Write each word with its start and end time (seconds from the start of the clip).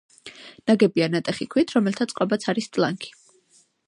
ნაგებია 0.69 1.09
ნატეხი 1.15 1.47
ქვით, 1.55 1.73
რომელთა 1.75 2.07
წყობაც 2.13 2.47
არის 2.55 2.71
ტლანქი. 2.79 3.13